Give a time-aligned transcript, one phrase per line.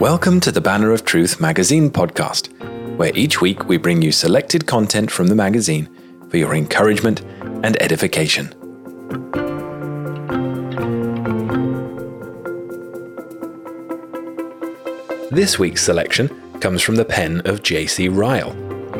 [0.00, 2.48] Welcome to the Banner of Truth magazine podcast,
[2.96, 5.88] where each week we bring you selected content from the magazine
[6.28, 7.20] for your encouragement
[7.62, 8.48] and edification.
[15.30, 16.28] This week's selection
[16.60, 18.08] comes from the pen of J.C.
[18.08, 18.52] Ryle,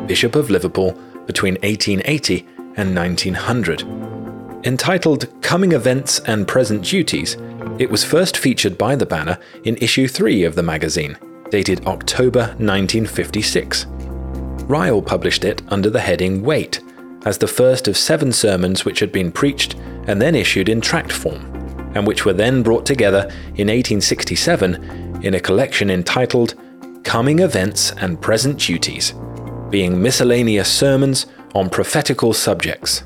[0.06, 0.92] Bishop of Liverpool
[1.26, 3.82] between 1880 and 1900.
[4.64, 7.36] Entitled Coming Events and Present Duties,
[7.78, 11.18] it was first featured by the banner in issue 3 of the magazine,
[11.50, 13.86] dated October 1956.
[14.66, 16.80] Ryle published it under the heading Wait,
[17.24, 19.74] as the first of seven sermons which had been preached
[20.06, 21.42] and then issued in tract form,
[21.94, 23.22] and which were then brought together
[23.56, 26.54] in 1867 in a collection entitled
[27.02, 29.14] Coming Events and Present Duties,
[29.70, 33.02] being miscellaneous sermons on prophetical subjects.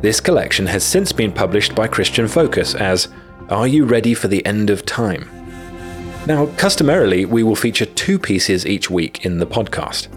[0.00, 3.08] This collection has since been published by Christian Focus as
[3.50, 5.28] are you ready for the end of time?
[6.26, 10.08] Now, customarily, we will feature two pieces each week in the podcast.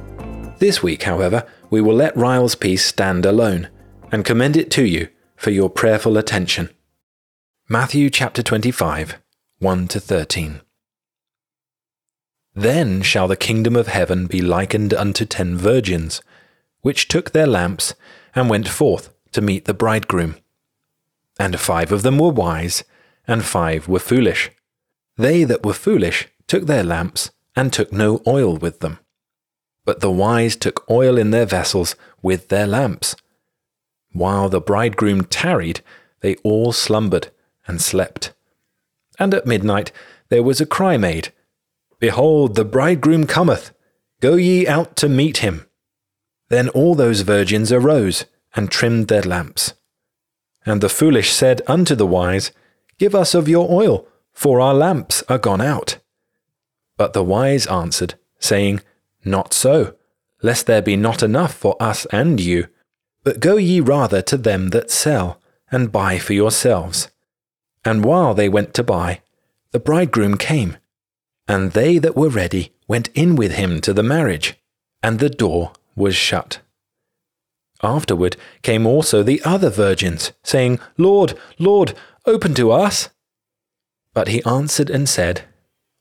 [0.59, 3.69] This week, however, we will let Ryle's piece stand alone
[4.11, 6.69] and commend it to you for your prayerful attention.
[7.67, 9.19] Matthew chapter 25,
[9.57, 10.61] 1 to 13.
[12.53, 16.21] Then shall the kingdom of heaven be likened unto ten virgins,
[16.81, 17.95] which took their lamps
[18.35, 20.35] and went forth to meet the bridegroom.
[21.39, 22.83] And five of them were wise,
[23.27, 24.51] and five were foolish.
[25.17, 28.99] They that were foolish took their lamps, and took no oil with them.
[29.85, 33.15] But the wise took oil in their vessels with their lamps.
[34.11, 35.81] While the bridegroom tarried,
[36.21, 37.31] they all slumbered
[37.67, 38.33] and slept.
[39.19, 39.91] And at midnight
[40.29, 41.31] there was a cry made
[41.99, 43.71] Behold, the bridegroom cometh!
[44.19, 45.65] Go ye out to meet him.
[46.49, 49.73] Then all those virgins arose and trimmed their lamps.
[50.65, 52.51] And the foolish said unto the wise,
[53.03, 55.97] Give us of your oil, for our lamps are gone out.
[56.95, 58.79] But the wise answered, saying,
[59.25, 59.95] Not so,
[60.41, 62.67] lest there be not enough for us and you.
[63.25, 67.09] But go ye rather to them that sell, and buy for yourselves.
[67.83, 69.19] And while they went to buy,
[69.71, 70.77] the bridegroom came.
[71.45, 74.55] And they that were ready went in with him to the marriage,
[75.03, 76.59] and the door was shut.
[77.83, 81.93] Afterward came also the other virgins, saying, Lord, Lord,
[82.25, 83.09] Open to us.
[84.13, 85.43] But he answered and said,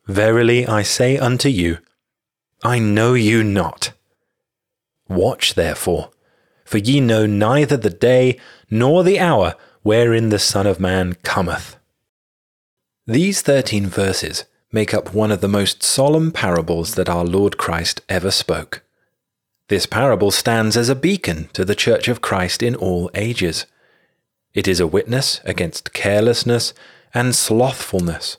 [0.06, 1.78] Verily I say unto you,
[2.62, 3.92] I know you not.
[5.08, 6.10] Watch therefore,
[6.64, 8.38] for ye know neither the day
[8.70, 11.76] nor the hour wherein the Son of Man cometh.
[13.06, 18.00] These thirteen verses make up one of the most solemn parables that our Lord Christ
[18.08, 18.82] ever spoke.
[19.68, 23.66] This parable stands as a beacon to the Church of Christ in all ages.
[24.54, 26.74] It is a witness against carelessness
[27.14, 28.38] and slothfulness,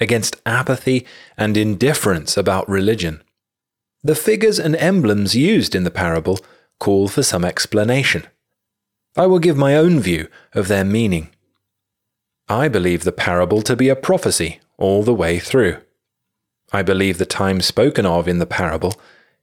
[0.00, 1.06] against apathy
[1.36, 3.22] and indifference about religion.
[4.02, 6.40] The figures and emblems used in the parable
[6.78, 8.26] call for some explanation.
[9.16, 11.30] I will give my own view of their meaning.
[12.48, 15.78] I believe the parable to be a prophecy all the way through.
[16.72, 18.94] I believe the time spoken of in the parable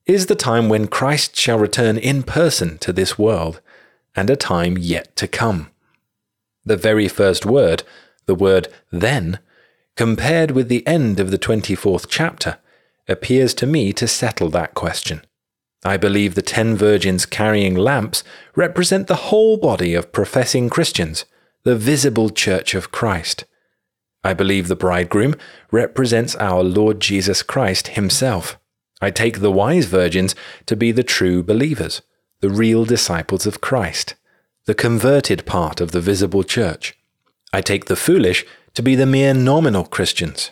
[0.06, 3.62] is the time when Christ shall return in person to this world,
[4.16, 5.71] and a time yet to come.
[6.64, 7.84] The very first word,
[8.28, 9.40] the word then,
[9.96, 12.60] compared with the end of the 24th chapter,
[13.08, 15.22] appears to me to settle that question.
[15.84, 18.24] I believe the ten virgins carrying lamps
[18.56, 21.26] represent the whole body of professing Christians,
[21.64, 23.46] the visible church of Christ.
[24.24, 25.36] I believe the bridegroom
[25.72, 28.60] represents our Lord Jesus Christ himself.
[29.02, 30.36] I take the wise virgins
[30.68, 32.04] to be the true believers,
[32.40, 34.14] the real disciples of Christ
[34.66, 36.98] the converted part of the visible church.
[37.52, 40.52] I take the foolish to be the mere nominal Christians,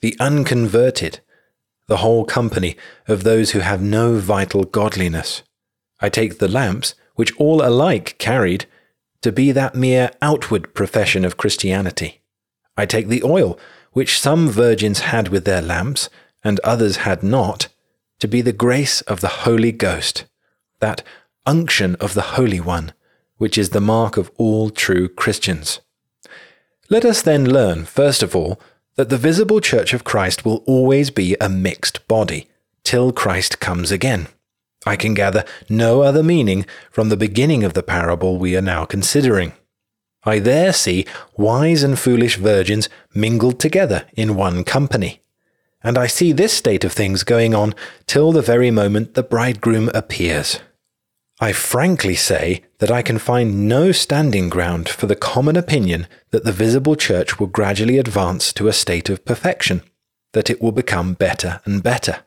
[0.00, 1.20] the unconverted,
[1.86, 2.76] the whole company
[3.06, 5.42] of those who have no vital godliness.
[6.00, 8.66] I take the lamps, which all alike carried,
[9.22, 12.22] to be that mere outward profession of Christianity.
[12.76, 13.58] I take the oil,
[13.92, 16.08] which some virgins had with their lamps,
[16.42, 17.68] and others had not,
[18.20, 20.24] to be the grace of the Holy Ghost,
[20.78, 21.02] that
[21.44, 22.92] unction of the Holy One,
[23.40, 25.80] which is the mark of all true Christians.
[26.90, 28.60] Let us then learn, first of all,
[28.96, 32.48] that the visible church of Christ will always be a mixed body,
[32.84, 34.28] till Christ comes again.
[34.84, 38.84] I can gather no other meaning from the beginning of the parable we are now
[38.84, 39.54] considering.
[40.24, 41.06] I there see
[41.38, 45.22] wise and foolish virgins mingled together in one company.
[45.82, 47.74] And I see this state of things going on
[48.06, 50.60] till the very moment the bridegroom appears.
[51.42, 56.44] I frankly say that I can find no standing ground for the common opinion that
[56.44, 59.82] the visible church will gradually advance to a state of perfection.
[60.32, 62.20] that it will become better and better.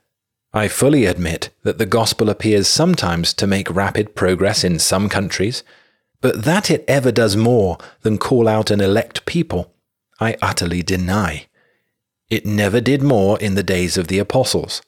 [0.54, 5.64] I fully admit that the gospel appears sometimes to make rapid progress in some countries,
[6.22, 9.74] but that it ever does more than call out an elect people,
[10.20, 11.48] I utterly deny.
[12.30, 14.82] It never did more in the days of the apostles.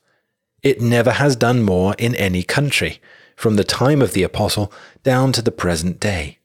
[0.61, 2.99] It never has done more in any country,
[3.35, 4.71] from the time of the apostle
[5.03, 6.39] down to the present day.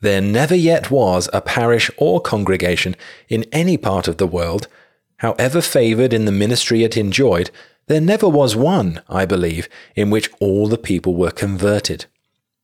[0.00, 2.96] There never yet was a parish or congregation
[3.28, 4.68] in any part of the world,
[5.18, 7.50] however favoured in the ministry it enjoyed,
[7.86, 12.06] there never was one, I believe, in which all the people were converted.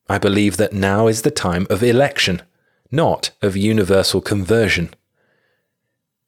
[0.08, 2.42] I believe that now is the time of election,
[2.90, 4.90] not of universal conversion.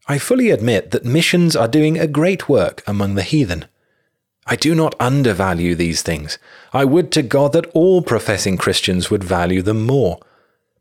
[0.06, 3.66] I fully admit that missions are doing a great work among the heathen.
[4.46, 6.38] I do not undervalue these things.
[6.72, 10.18] I would to God that all professing Christians would value them more.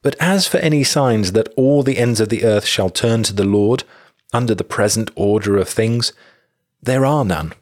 [0.02, 3.34] But as for any signs that all the ends of the earth shall turn to
[3.34, 3.86] the Lord,
[4.34, 6.12] under the present order of things,
[6.82, 7.54] there are none.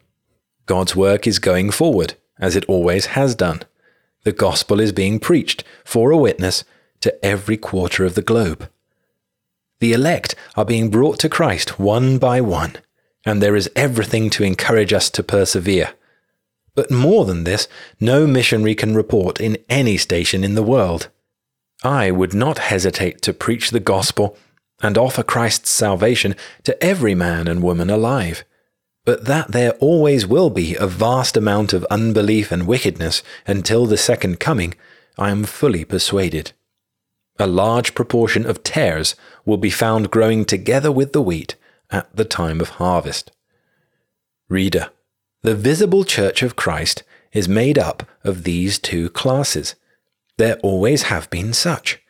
[0.65, 3.61] God's work is going forward, as it always has done.
[4.23, 6.63] The gospel is being preached for a witness
[7.01, 8.69] to every quarter of the globe.
[9.79, 12.77] The elect are being brought to Christ one by one,
[13.25, 15.93] and there is everything to encourage us to persevere.
[16.75, 17.67] But more than this,
[17.99, 21.09] no missionary can report in any station in the world.
[21.83, 24.37] I would not hesitate to preach the gospel
[24.81, 28.43] and offer Christ's salvation to every man and woman alive
[29.05, 33.97] but that there always will be a vast amount of unbelief and wickedness until the
[33.97, 34.75] second coming,
[35.17, 36.53] I am fully persuaded.
[37.39, 39.15] A large proportion of tares
[39.45, 41.55] will be found growing together with the wheat
[41.91, 43.31] at the time of harvest.
[44.49, 44.89] Reader,
[45.43, 47.03] the visible church of Christ
[47.33, 49.75] is made up of these two classes.
[50.37, 52.01] There always have been such.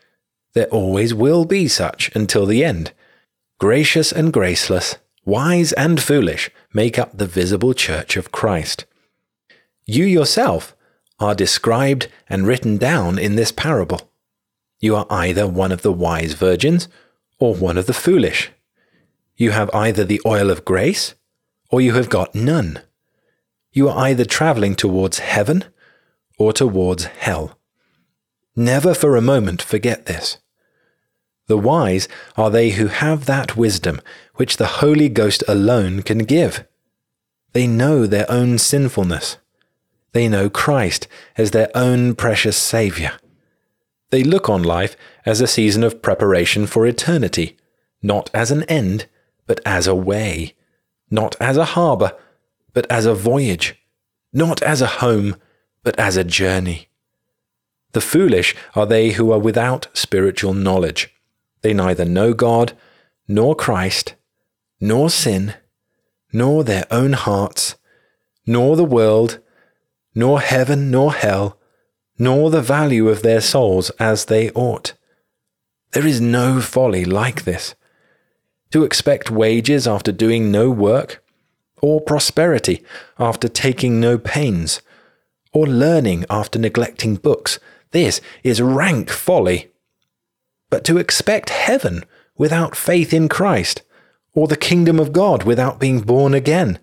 [0.53, 2.91] There always will be such until the end.
[3.59, 8.85] Gracious and graceless, wise and foolish, make up the visible church of Christ.
[9.85, 10.75] You yourself
[11.19, 14.11] are described and written down in this parable.
[14.79, 16.87] You are either one of the wise virgins
[17.39, 18.51] or one of the foolish.
[19.41, 21.15] You have either the oil of grace
[21.71, 22.79] or you have got none.
[23.73, 25.63] You are either traveling towards heaven
[26.37, 27.57] or towards hell.
[28.55, 30.37] Never for a moment forget this.
[31.47, 32.07] The wise
[32.37, 33.99] are they who have that wisdom
[34.35, 36.63] which the Holy Ghost alone can give.
[37.53, 39.37] They know their own sinfulness.
[40.11, 43.13] They know Christ as their own precious Saviour.
[44.11, 44.95] They look on life
[45.25, 47.57] as a season of preparation for eternity,
[48.03, 49.07] not as an end,
[49.47, 50.55] but as a way,
[51.09, 52.13] not as a harbour,
[52.73, 53.75] but as a voyage,
[54.31, 55.35] not as a home,
[55.83, 56.87] but as a journey.
[57.93, 61.13] The foolish are they who are without spiritual knowledge.
[61.61, 62.73] They neither know God,
[63.27, 64.15] nor Christ,
[64.79, 65.55] nor sin,
[66.31, 67.75] nor their own hearts,
[68.45, 69.39] nor the world,
[70.15, 71.57] nor heaven, nor hell,
[72.17, 74.93] nor the value of their souls as they ought.
[75.91, 77.75] There is no folly like this.
[78.71, 81.23] To expect wages after doing no work,
[81.81, 82.83] or prosperity
[83.19, 84.81] after taking no pains,
[85.53, 87.59] or learning after neglecting books,
[87.91, 89.71] this is rank folly
[90.71, 92.03] but to expect heaven
[92.35, 93.83] without faith in Christ,
[94.33, 96.79] or the kingdom of God without being born again,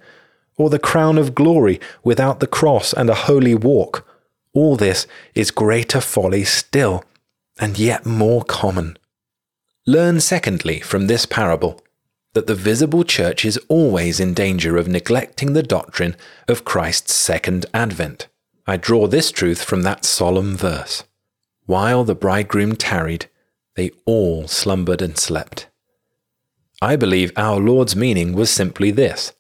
[0.57, 4.07] or the crown of glory without the cross and a holy walk,
[4.53, 7.03] all this is greater folly still,
[7.59, 8.97] and yet more common.
[9.89, 11.81] Learn, secondly, from this parable
[12.35, 16.15] that the visible church is always in danger of neglecting the doctrine
[16.47, 18.29] of Christ's second advent.
[18.67, 21.05] I draw this truth from that solemn verse.
[21.65, 23.31] While the bridegroom tarried,
[23.77, 25.69] they all slumbered and slept.
[26.83, 29.33] I believe our Lord's meaning was simply this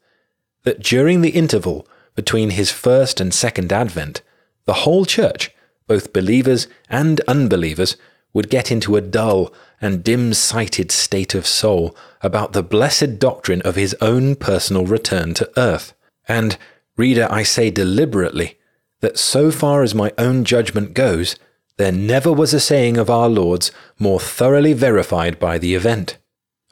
[0.63, 4.23] that during the interval between his first and second advent,
[4.65, 5.51] the whole church,
[5.87, 7.99] both believers and unbelievers,
[8.33, 13.63] would get into a dull and dim sighted state of soul about the blessed doctrine
[13.63, 15.95] of his own personal return to earth.
[16.27, 16.59] And,
[16.97, 18.59] reader, I say deliberately,
[19.01, 21.37] that so far as my own judgment goes,
[21.77, 26.19] there never was a saying of our Lord's more thoroughly verified by the event.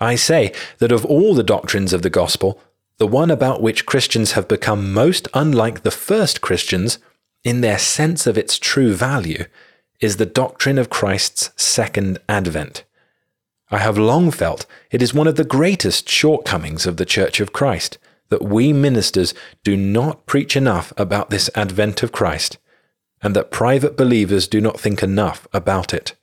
[0.00, 2.60] I say that of all the doctrines of the gospel,
[2.98, 6.98] the one about which Christians have become most unlike the first Christians
[7.44, 9.44] in their sense of its true value
[10.00, 12.84] is the doctrine of Christ's second advent.
[13.70, 17.52] I have long felt it is one of the greatest shortcomings of the Church of
[17.52, 17.98] Christ
[18.28, 19.34] that we ministers
[19.64, 22.58] do not preach enough about this advent of Christ
[23.22, 26.14] and that private believers do not think enough about it.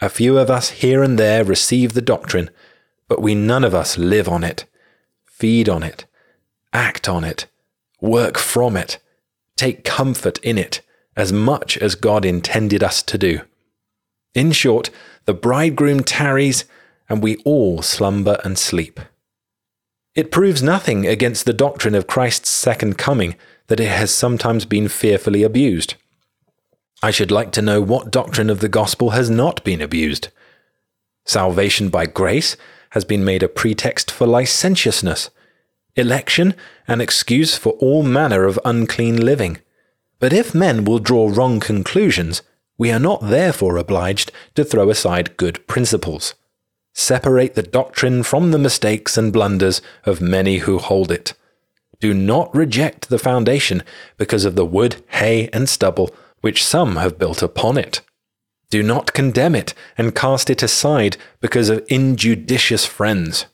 [0.00, 2.50] A few of us here and there receive the doctrine,
[3.08, 4.64] but we none of us live on it,
[5.24, 6.06] feed on it,
[6.72, 7.46] act on it,
[8.00, 8.98] work from it,
[9.56, 10.80] take comfort in it,
[11.20, 13.42] as much as God intended us to do.
[14.34, 14.88] In short,
[15.26, 16.64] the bridegroom tarries,
[17.08, 18.98] and we all slumber and sleep.
[20.14, 23.36] It proves nothing against the doctrine of Christ's second coming
[23.66, 25.94] that it has sometimes been fearfully abused.
[27.02, 30.28] I should like to know what doctrine of the gospel has not been abused.
[31.26, 32.56] Salvation by grace
[32.90, 35.30] has been made a pretext for licentiousness,
[35.96, 36.54] election
[36.88, 39.58] an excuse for all manner of unclean living.
[40.20, 42.42] But if men will draw wrong conclusions,
[42.78, 46.34] we are not therefore obliged to throw aside good principles.
[46.94, 51.34] Separate the doctrine from the mistakes and blunders of many who hold it.
[52.00, 53.82] Do not reject the foundation
[54.16, 58.00] because of the wood, hay, and stubble which some have built upon it.
[58.70, 63.46] Do not condemn it and cast it aside because of injudicious friends.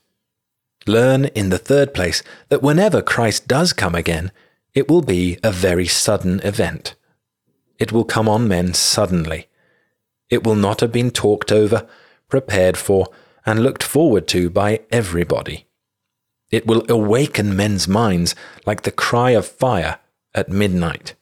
[0.87, 4.31] Learn, in the third place, that whenever Christ does come again,
[4.77, 6.95] it will be a very sudden event.
[7.79, 9.49] It will come on men suddenly.
[10.29, 11.89] It will not have been talked over,
[12.29, 13.07] prepared for,
[13.47, 15.67] and looked forward to by everybody.
[16.51, 18.35] It will awaken men's minds
[18.67, 19.99] like the cry of fire
[20.35, 21.15] at midnight.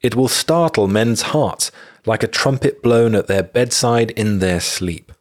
[0.00, 1.70] It will startle men's hearts
[2.06, 5.12] like a trumpet blown at their bedside in their sleep.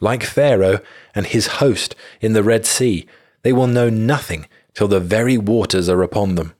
[0.00, 0.78] Like Pharaoh
[1.16, 3.08] and his host in the Red Sea,
[3.42, 6.52] they will know nothing till the very waters are upon them.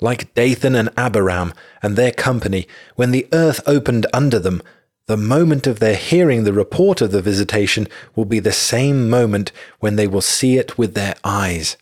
[0.00, 4.62] Like Dathan and Abiram and their company, when the earth opened under them,
[5.06, 7.86] the moment of their hearing the report of the visitation
[8.16, 11.76] will be the same moment when they will see it with their eyes.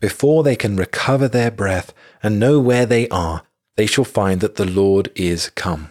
[0.00, 1.92] Before they can recover their breath
[2.22, 3.42] and know where they are,
[3.76, 5.90] they shall find that the Lord is come.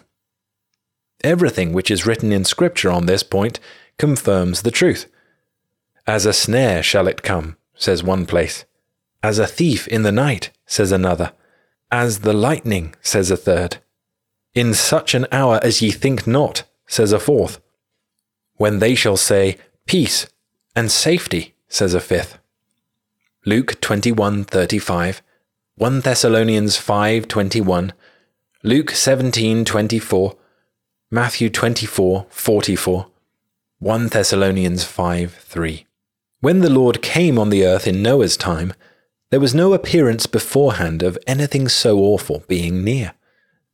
[1.22, 3.60] Everything which is written in Scripture on this point
[3.98, 5.06] confirms the truth.
[6.06, 8.64] As a snare shall it come, says one place.
[9.22, 11.32] As a thief in the night, says another.
[11.92, 13.76] As the lightning, says a third.
[14.54, 17.60] In such an hour as ye think not, says a fourth.
[18.56, 20.26] When they shall say, Peace
[20.74, 22.38] and safety, says a fifth.
[23.44, 25.20] Luke 21:35
[25.76, 27.92] 1 Thessalonians 5:21,
[28.62, 30.36] Luke 17:24,
[31.10, 33.06] Matthew 24:44,
[33.80, 35.84] 1 Thessalonians 5:3.
[36.40, 38.72] When the Lord came on the earth in Noah's time,
[39.32, 43.14] there was no appearance beforehand of anything so awful being near.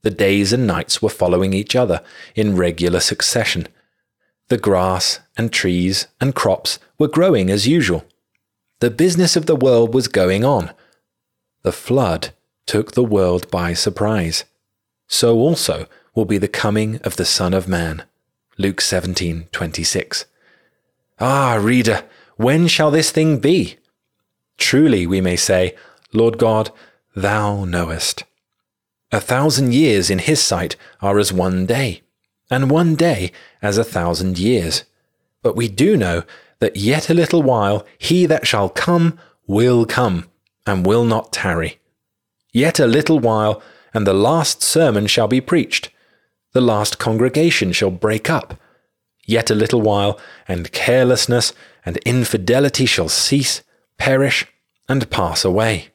[0.03, 2.01] The days and nights were following each other
[2.37, 3.67] in regular succession.
[4.47, 8.05] The grass and trees and crops were growing as usual.
[8.79, 10.71] The business of the world was going on
[11.65, 12.31] the flood
[12.65, 14.45] took the world by surprise.
[15.09, 18.05] So also will be the coming of the Son of Man.
[18.59, 20.25] Luke 17:26.
[21.19, 22.05] Ah, reader,
[22.37, 23.79] when shall this thing be?
[24.59, 25.75] Truly we may say,
[26.13, 26.71] Lord God,
[27.15, 28.25] thou knowest.
[29.11, 32.03] A thousand years in his sight are as one day,
[32.51, 34.85] and one day as a thousand years.
[35.43, 36.25] But we do know
[36.59, 40.27] that yet a little while he that shall come will come
[40.67, 41.79] and will not tarry.
[42.53, 43.63] Yet a little while,
[43.95, 45.91] and the last sermon shall be preached.
[46.53, 48.61] The last congregation shall break up.
[49.25, 51.53] Yet a little while, and carelessness
[51.85, 53.63] and infidelity shall cease,
[53.99, 54.47] perish,
[54.89, 55.89] and pass away.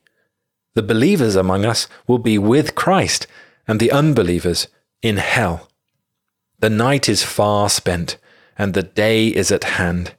[0.76, 3.28] The believers among us will be with Christ,
[3.68, 4.68] and the unbelievers
[5.02, 5.70] in hell.
[6.60, 8.18] The night is far spent,
[8.58, 10.16] and the day is at hand.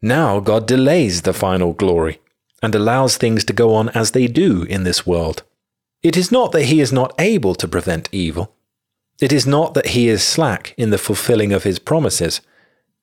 [0.00, 2.20] Now God delays the final glory
[2.62, 5.42] and allows things to go on as they do in this world.
[6.02, 8.54] It is not that he is not able to prevent evil.
[9.20, 12.40] It is not that he is slack in the fulfilling of his promises,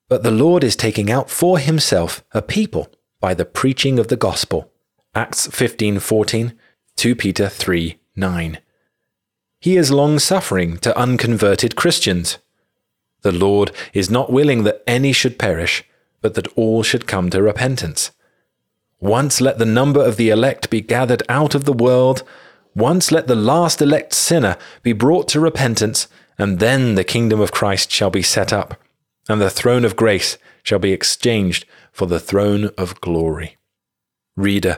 [0.10, 4.16] but the Lord is taking out for himself a people by the preaching of the
[4.16, 4.72] gospel.
[5.14, 6.54] Acts 15:14,
[6.96, 8.60] 2 Peter 3:9.
[9.60, 12.38] He is long suffering to unconverted Christians.
[13.22, 15.84] The Lord is not willing that any should perish,
[16.22, 18.12] but that all should come to repentance.
[19.02, 22.24] Once let the number of the elect be gathered out of the world.
[22.76, 26.08] Once let the last elect sinner be brought to repentance,
[26.38, 28.76] and then the kingdom of Christ shall be set up,
[29.28, 30.38] and the throne of grace
[30.70, 33.58] shall be exchanged for the throne of glory.
[34.38, 34.78] Reader,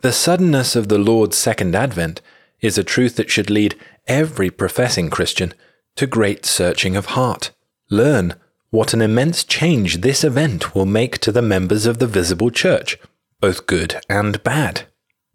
[0.00, 2.20] the suddenness of the Lord's second advent
[2.60, 3.74] is a truth that should lead
[4.06, 5.52] every professing Christian
[5.96, 7.50] to great searching of heart.
[7.90, 8.36] Learn
[8.70, 12.96] what an immense change this event will make to the members of the visible church
[13.40, 14.82] both good and bad.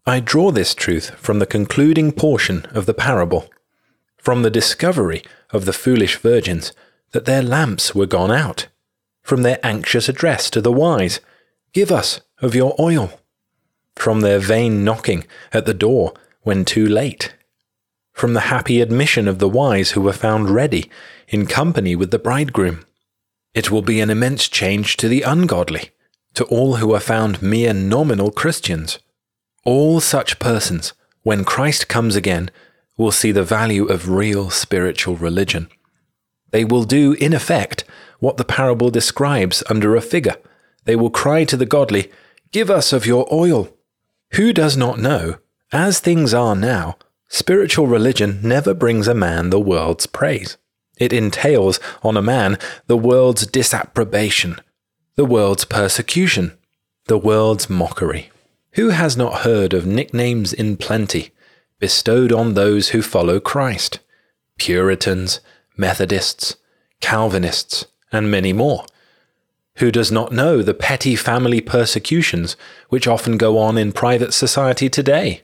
[0.06, 3.50] I draw this truth from the concluding portion of the parable,
[4.18, 6.72] from the discovery of the foolish virgins
[7.12, 8.68] that their lamps were gone out,
[9.28, 11.20] from their anxious address to the wise,
[11.74, 13.20] Give us of your oil,
[13.98, 17.36] from their vain knocking at the door when too late,
[18.14, 20.90] from the happy admission of the wise who were found ready
[21.28, 22.86] in company with the bridegroom.
[23.54, 25.90] It will be an immense change to the ungodly,
[26.36, 28.98] to all who are found mere nominal Christians.
[29.66, 30.94] All such persons,
[31.24, 32.50] when Christ comes again,
[32.98, 35.68] will see the value of real spiritual religion.
[36.52, 37.84] They will do, in effect,
[38.20, 40.36] what the parable describes under a figure.
[40.86, 42.12] They will cry to the godly,
[42.52, 43.70] Give us of your oil.
[44.34, 45.36] Who does not know,
[45.72, 46.98] as things are now,
[47.28, 50.58] spiritual religion never brings a man the world's praise.
[50.98, 52.58] It entails on a man
[52.88, 54.60] the world's disapprobation,
[55.16, 56.58] the world's persecution,
[57.08, 58.32] the world's mockery.
[58.74, 61.32] Who has not heard of nicknames in plenty
[61.80, 64.00] bestowed on those who follow Christ?
[64.58, 65.40] Puritans,
[65.76, 66.56] Methodists,
[67.02, 68.86] Calvinists, and many more.
[69.78, 72.56] Who does not know the petty family persecutions
[72.90, 75.44] which often go on in private society today?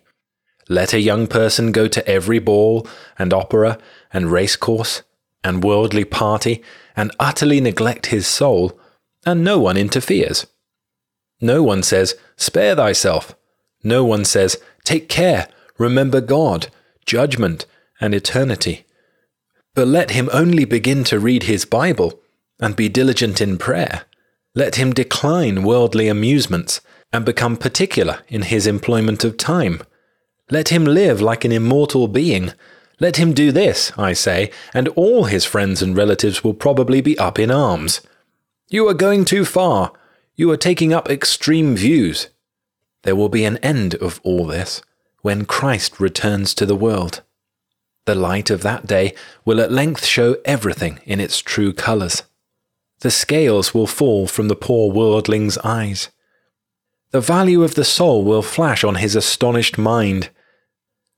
[0.67, 2.87] Let a young person go to every ball
[3.19, 3.77] and opera
[4.11, 5.03] and racecourse
[5.43, 6.63] and worldly party
[6.95, 8.79] and utterly neglect his soul,
[9.25, 10.47] and no one interferes.
[11.41, 13.35] No one says, Spare thyself.
[13.83, 16.67] No one says, Take care, remember God,
[17.05, 17.65] judgment,
[17.99, 18.85] and eternity.
[19.75, 22.19] But let him only begin to read his Bible
[22.59, 24.03] and be diligent in prayer.
[24.55, 26.81] Let him decline worldly amusements
[27.11, 29.81] and become particular in his employment of time.
[30.49, 32.53] Let him live like an immortal being.
[32.99, 37.17] Let him do this, I say, and all his friends and relatives will probably be
[37.17, 38.01] up in arms.
[38.69, 39.91] You are going too far.
[40.35, 42.29] You are taking up extreme views.
[43.03, 44.81] There will be an end of all this
[45.21, 47.21] when Christ returns to the world.
[48.05, 49.13] The light of that day
[49.45, 52.23] will at length show everything in its true colours.
[53.03, 56.07] The scales will fall from the poor worldling's eyes.
[57.11, 60.29] The value of the soul will flash on his astonished mind.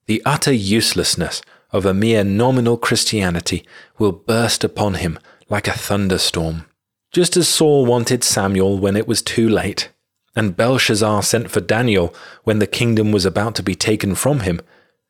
[0.08, 3.68] The utter uselessness of a mere nominal Christianity
[4.00, 6.66] will burst upon him like a thunderstorm.
[7.12, 9.90] Just as Saul wanted Samuel when it was too late,
[10.36, 14.60] and Belshazzar sent for Daniel when the kingdom was about to be taken from him,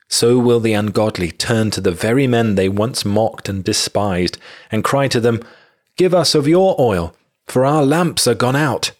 [0.10, 4.38] so will the ungodly turn to the very men they once mocked and despised,
[4.70, 5.42] and cry to them,
[5.98, 8.92] Give us of your oil, for our lamps are gone out.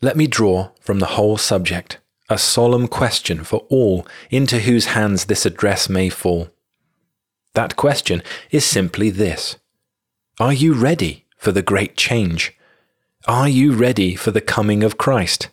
[0.00, 1.98] Let me draw from the whole subject
[2.28, 6.48] a solemn question for all into whose hands this address may fall.
[7.54, 9.56] That question is simply this
[10.40, 12.56] Are you ready for the great change?
[13.28, 15.48] Are you ready for the coming of Christ?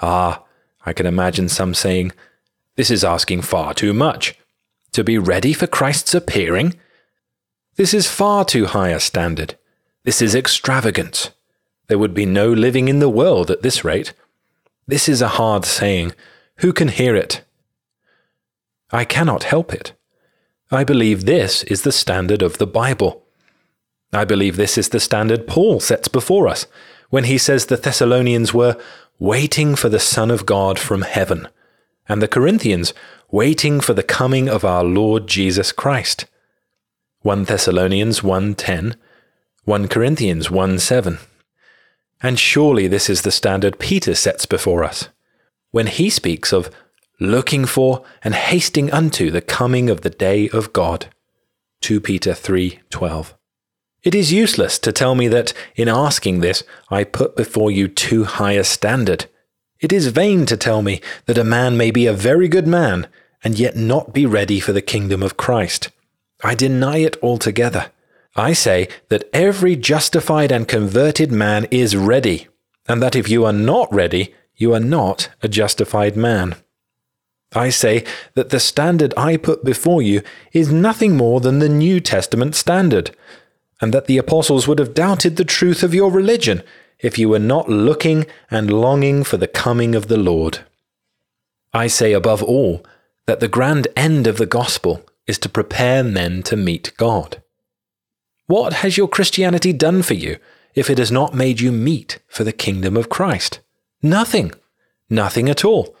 [0.00, 0.44] Ah,
[0.84, 2.12] I can imagine some saying,
[2.76, 4.38] this is asking far too much.
[4.92, 6.78] To be ready for Christ's appearing?
[7.78, 9.56] This is far too high a standard.
[10.02, 11.30] This is extravagant.
[11.86, 14.14] There would be no living in the world at this rate.
[14.88, 16.12] This is a hard saying.
[16.56, 17.42] Who can hear it?
[18.90, 19.92] I cannot help it.
[20.72, 23.22] I believe this is the standard of the Bible.
[24.12, 26.66] I believe this is the standard Paul sets before us
[27.10, 28.76] when he says the Thessalonians were
[29.20, 31.46] waiting for the Son of God from heaven
[32.08, 32.92] and the Corinthians
[33.30, 36.24] waiting for the coming of our Lord Jesus Christ.
[37.22, 38.94] 1 Thessalonians 1:10,
[39.64, 41.18] 1 Corinthians 1:7.
[42.22, 45.08] And surely this is the standard Peter sets before us
[45.72, 46.70] when he speaks of
[47.18, 51.08] looking for and hasting unto the coming of the day of God.
[51.80, 53.34] 2 Peter 3:12.
[54.04, 58.24] It is useless to tell me that in asking this I put before you too
[58.24, 59.26] high a standard.
[59.80, 63.08] It is vain to tell me that a man may be a very good man
[63.42, 65.88] and yet not be ready for the kingdom of Christ.
[66.42, 67.90] I deny it altogether.
[68.36, 72.46] I say that every justified and converted man is ready,
[72.86, 76.54] and that if you are not ready, you are not a justified man.
[77.54, 80.22] I say that the standard I put before you
[80.52, 83.10] is nothing more than the New Testament standard,
[83.80, 86.62] and that the apostles would have doubted the truth of your religion
[87.00, 90.60] if you were not looking and longing for the coming of the Lord.
[91.72, 92.84] I say above all
[93.26, 97.42] that the grand end of the gospel is to prepare men to meet God.
[98.46, 100.38] What has your Christianity done for you
[100.74, 103.60] if it has not made you meet for the kingdom of Christ?
[104.02, 104.52] Nothing.
[105.10, 105.94] Nothing at all.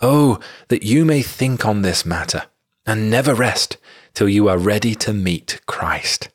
[0.00, 2.44] Oh, that you may think on this matter
[2.86, 3.76] and never rest
[4.14, 6.28] till you are ready to meet Christ.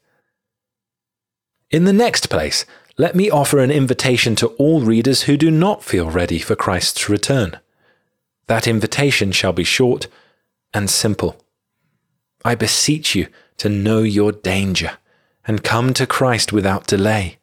[1.71, 2.65] In the next place,
[2.97, 7.09] let me offer an invitation to all readers who do not feel ready for Christ's
[7.09, 7.59] return.
[8.47, 10.07] That invitation shall be short
[10.73, 11.37] and simple.
[12.45, 13.27] I beseech you
[13.57, 14.99] to know your danger
[15.47, 17.39] and come to Christ without delay.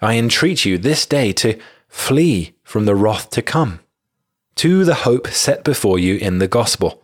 [0.00, 3.80] I entreat you this day to flee from the wrath to come.
[4.56, 7.02] to the hope set before you in the gospel.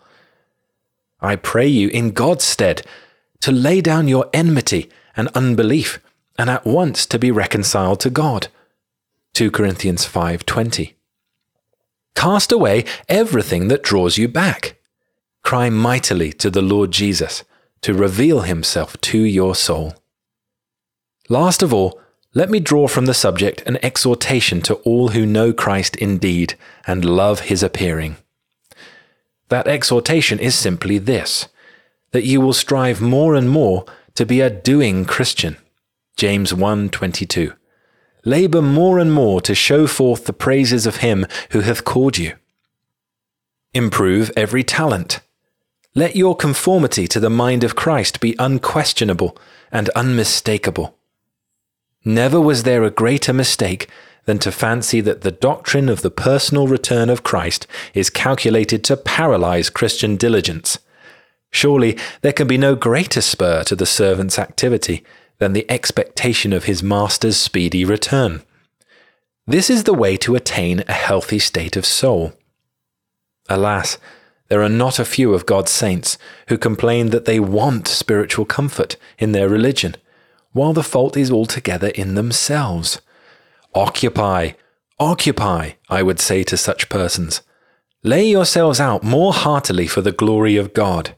[1.20, 2.82] I pray you in God's stead
[3.40, 6.00] to lay down your enmity and unbelief
[6.38, 8.48] and at once to be reconciled to God.
[9.34, 10.94] 2 Corinthians 5:20.
[12.14, 14.77] Cast away everything that draws you back.
[15.48, 17.42] Cry mightily to the Lord Jesus
[17.80, 19.94] to reveal himself to your soul.
[21.30, 21.98] Last of all,
[22.34, 26.54] let me draw from the subject an exhortation to all who know Christ indeed
[26.87, 28.18] and love his appearing.
[29.48, 31.48] That exhortation is simply this
[32.11, 35.56] that you will strive more and more to be a doing Christian.
[36.18, 37.54] James 1:22.
[38.22, 42.34] Labor more and more to show forth the praises of him who hath called you.
[43.72, 45.20] Improve every talent.
[45.94, 49.37] Let your conformity to the mind of Christ be unquestionable
[49.72, 50.96] and unmistakable.
[52.05, 53.88] Never was there a greater mistake
[54.24, 58.96] than to fancy that the doctrine of the personal return of Christ is calculated to
[58.96, 60.79] paralyze Christian diligence.
[61.51, 65.03] Surely there can be no greater spur to the servant's activity
[65.38, 68.42] than the expectation of his master's speedy return.
[69.46, 72.35] This is the way to attain a healthy state of soul.
[73.48, 73.96] Alas,
[74.48, 78.96] there are not a few of God's saints who complain that they want spiritual comfort
[79.18, 79.94] in their religion,
[80.52, 83.00] while the fault is altogether in themselves.
[83.74, 84.52] Occupy,
[84.98, 87.42] occupy, I would say to such persons.
[88.02, 91.14] Lay yourselves out more heartily for the glory of God.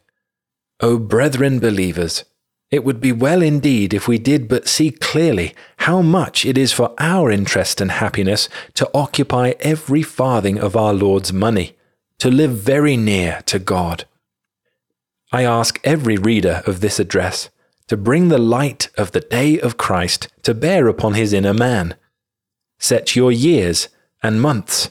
[0.81, 2.25] O brethren believers,
[2.71, 6.73] it would be well indeed if we did but see clearly how much it is
[6.73, 11.77] for our interest and happiness to occupy every farthing of our Lord's money,
[12.21, 14.05] to live very near to God.
[15.33, 17.49] I ask every reader of this address
[17.89, 21.97] to bring the light of the day of Christ to bear upon his inner man.
[22.79, 23.89] Set your years
[24.23, 24.91] and months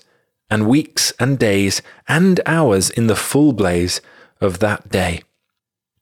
[0.50, 4.02] and weeks and days and hours in the full blaze
[4.42, 5.22] of that day.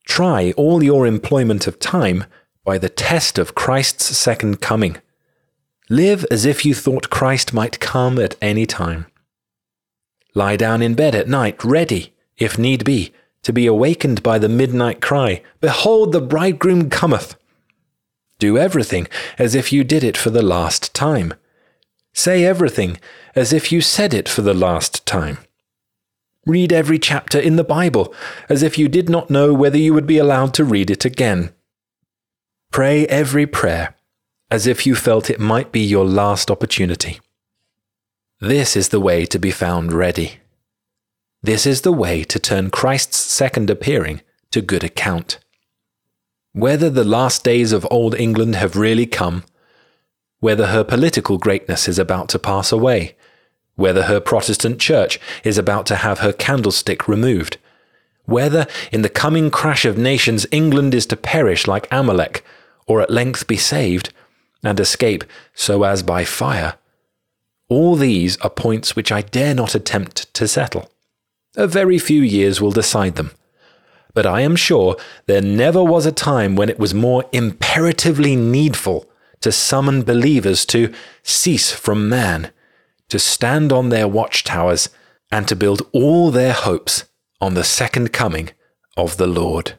[0.05, 2.23] Try all your employment of time
[2.63, 4.97] by the test of Christ's second coming.
[5.89, 9.07] Live as if you thought Christ might come at any time.
[10.33, 13.13] Lie down in bed at night, ready, if need be,
[13.43, 17.35] to be awakened by the midnight cry, Behold, the bridegroom cometh!
[18.39, 21.33] Do everything as if you did it for the last time.
[22.13, 22.99] Say everything
[23.35, 25.39] as if you said it for the last time.
[26.45, 28.13] Read every chapter in the Bible
[28.47, 31.51] as if you did not know whether you would be allowed to read it again.
[32.71, 33.95] Pray every prayer
[34.49, 37.19] as if you felt it might be your last opportunity.
[38.39, 40.33] This is the way to be found ready.
[41.41, 44.21] This is the way to turn Christ's second appearing
[44.51, 45.39] to good account.
[46.53, 49.43] Whether the last days of Old England have really come,
[50.39, 53.15] whether her political greatness is about to pass away,
[53.75, 57.57] whether her Protestant church is about to have her candlestick removed,
[58.25, 62.45] whether in the coming crash of nations England is to perish like Amalek,
[62.85, 64.13] or at length be saved,
[64.63, 65.23] and escape
[65.55, 66.75] so as by fire.
[67.69, 70.89] All these are points which I dare not attempt to settle.
[71.55, 73.31] A very few years will decide them.
[74.13, 79.05] But I am sure there never was a time when it was more imperatively needful
[79.41, 82.51] to summon believers to cease from man
[83.09, 84.89] to stand on their watchtowers
[85.31, 87.05] and to build all their hopes
[87.39, 88.49] on the second coming
[88.95, 89.77] of the Lord.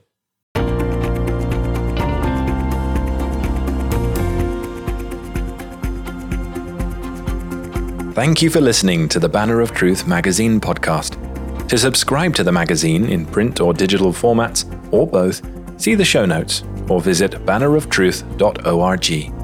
[8.18, 11.14] Thank you for listening to the Banner of Truth magazine podcast.
[11.68, 15.40] To subscribe to the magazine in print or digital formats, or both,
[15.80, 19.37] see the show notes or visit banneroftruth.org.